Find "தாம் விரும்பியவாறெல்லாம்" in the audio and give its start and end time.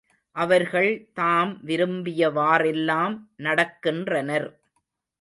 1.13-3.15